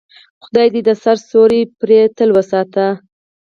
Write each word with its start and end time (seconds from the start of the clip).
خدای 0.43 0.67
دې 0.73 0.81
د 0.87 0.91
سر 1.03 1.17
سیوری 1.27 1.61
پرې 1.79 1.99
تل 2.17 2.29
وساتي. 2.37 2.87